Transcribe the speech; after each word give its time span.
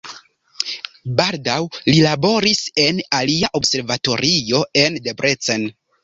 Baldaŭ 1.17 1.57
li 1.89 1.93
laboris 2.05 2.61
en 2.83 3.01
alia 3.17 3.51
observatorio 3.59 4.63
en 4.85 4.97
Debrecen. 5.09 5.67